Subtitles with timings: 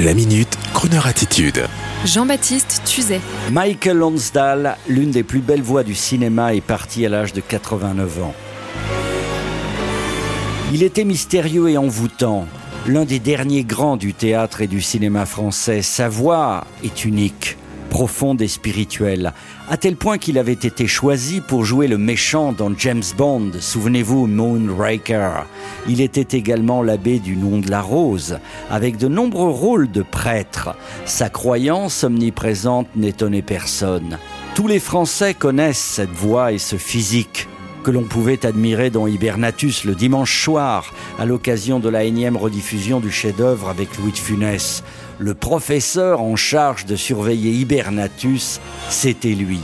[0.00, 1.66] La minute, Kroneur attitude.
[2.04, 3.20] Jean-Baptiste Tuzet.
[3.50, 8.22] Michael Lonsdale, l'une des plus belles voix du cinéma, est parti à l'âge de 89
[8.22, 8.34] ans.
[10.72, 12.46] Il était mystérieux et envoûtant,
[12.86, 15.82] l'un des derniers grands du théâtre et du cinéma français.
[15.82, 17.56] Sa voix est unique
[17.88, 19.32] profonde et spirituelle,
[19.68, 24.26] à tel point qu'il avait été choisi pour jouer le méchant dans James Bond, souvenez-vous,
[24.26, 25.46] Moonraker.
[25.88, 28.38] Il était également l'abbé du nom de la rose,
[28.70, 30.74] avec de nombreux rôles de prêtre.
[31.04, 34.18] Sa croyance omniprésente n'étonnait personne.
[34.54, 37.48] Tous les Français connaissent cette voix et ce physique
[37.88, 43.00] que l'on pouvait admirer dans Hibernatus le dimanche soir, à l'occasion de la énième rediffusion
[43.00, 44.84] du chef-d'œuvre avec Louis de Funès.
[45.18, 48.60] Le professeur en charge de surveiller Hibernatus,
[48.90, 49.60] c'était lui.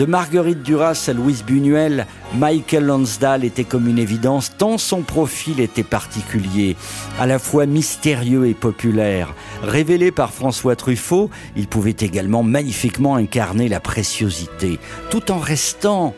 [0.00, 5.60] De Marguerite Duras à Louise Buñuel, Michael Lonsdale était comme une évidence tant son profil
[5.60, 6.76] était particulier,
[7.20, 9.32] à la fois mystérieux et populaire.
[9.62, 16.16] Révélé par François Truffaut, il pouvait également magnifiquement incarner la préciosité, tout en restant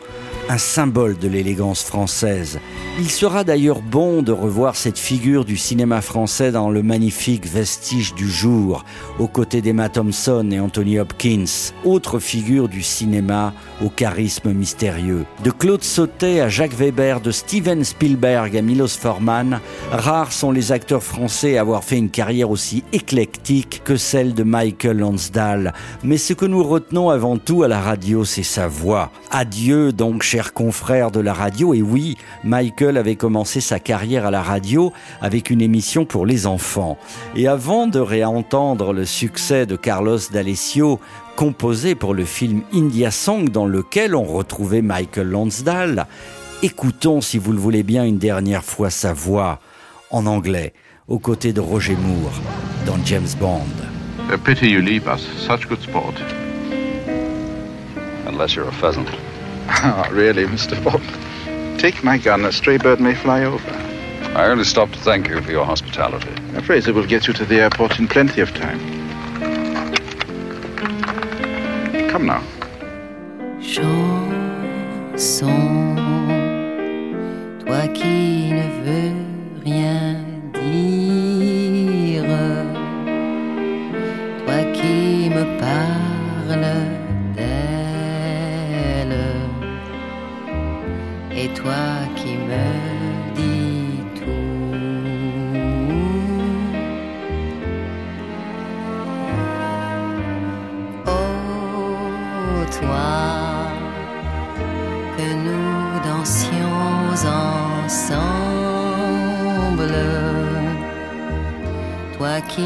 [0.49, 2.59] un symbole de l'élégance française.
[2.99, 8.13] Il sera d'ailleurs bon de revoir cette figure du cinéma français dans le magnifique Vestige
[8.13, 8.85] du jour,
[9.19, 15.25] aux côtés d'Emma Thompson et Anthony Hopkins, autre figure du cinéma au charisme mystérieux.
[15.43, 19.59] De Claude Sautet à Jacques Weber, de Steven Spielberg à Milos Forman,
[19.91, 24.43] rares sont les acteurs français à avoir fait une carrière aussi éclectique que celle de
[24.43, 25.73] Michael Lonsdale.
[26.03, 29.11] Mais ce que nous retenons avant tout à la radio, c'est sa voix.
[29.31, 31.75] Adieu donc chers confrères de la radio.
[31.75, 36.47] Et oui, Michael avait commencé sa carrière à la radio avec une émission pour les
[36.47, 36.97] enfants.
[37.35, 40.99] Et avant de réentendre le succès de Carlos D'Alessio,
[41.35, 46.07] composé pour le film India Song dans lequel on retrouvait Michael Lonsdale,
[46.63, 49.59] écoutons, si vous le voulez bien, une dernière fois sa voix
[50.09, 50.73] en anglais,
[51.07, 52.41] aux côtés de Roger Moore
[52.87, 53.61] dans James Bond.
[59.67, 60.81] Ah, really, Mr.
[60.83, 61.79] Bond?
[61.79, 63.69] Take my gun, a stray bird may fly over.
[64.35, 66.33] I only stopped to thank you for your hospitality.
[66.55, 68.79] A phrase that will get you to the airport in plenty of time.
[72.09, 72.43] Come now.
[73.61, 75.13] Chanson,
[107.25, 108.33] ensemble,
[112.17, 112.61] toi qui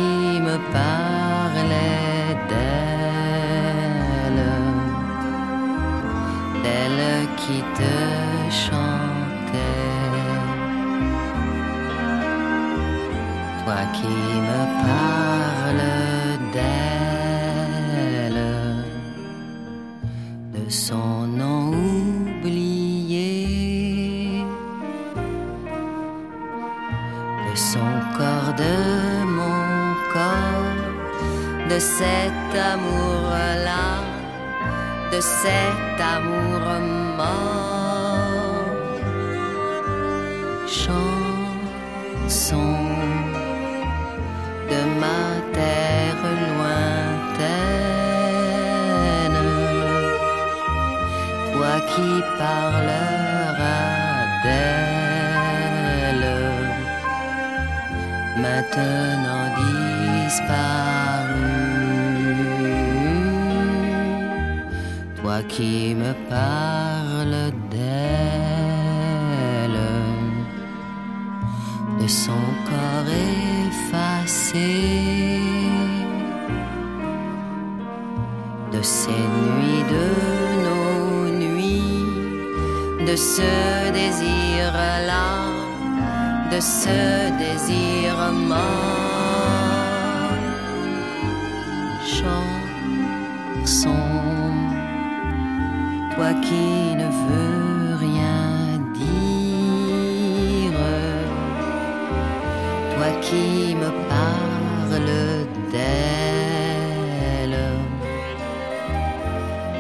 [0.48, 4.46] me parlais d'elle,
[6.64, 7.94] d'elle qui te
[8.52, 9.88] chantais.
[13.64, 14.16] Toi qui
[14.50, 16.07] me parles
[27.58, 28.76] son corps, de
[29.26, 30.76] mon corps,
[31.70, 34.04] de cet amour-là,
[35.12, 36.62] de cet amour
[37.18, 37.56] mort.
[40.68, 41.08] Chanson
[44.70, 47.48] de ma terre lointaine,
[51.54, 53.88] toi qui parleras
[54.44, 56.28] d'elle,
[58.42, 60.58] maintenant disparue,
[65.22, 68.28] toi qui me parles d'elle.
[72.08, 72.32] son
[72.66, 73.10] corps
[73.70, 74.70] effacé,
[78.72, 80.08] de ces nuits, de
[80.66, 85.47] nos nuits, de ce désir-là,
[86.52, 88.58] de ce désir mort.
[92.18, 93.96] Chanson,
[96.16, 98.80] toi qui ne veux rien
[99.32, 100.78] d'elle
[102.26, 104.68] et toi qui me dis